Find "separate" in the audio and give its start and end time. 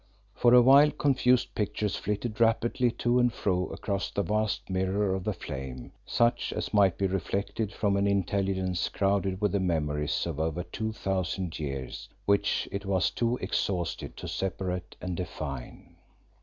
14.27-14.95